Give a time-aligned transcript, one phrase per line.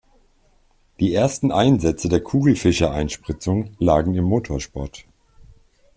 [0.99, 5.05] Die ersten Einsätze der Kugelfischer-Einspritzung lagen im Motorsport.